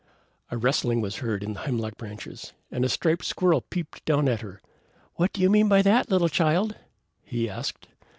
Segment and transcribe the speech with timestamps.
[0.49, 4.41] A rustling was heard in the hemlock branches, and a striped squirrel peeped down at
[4.41, 4.59] her.
[5.17, 6.75] "What do you mean by that, little Child?"
[7.21, 7.87] he asked.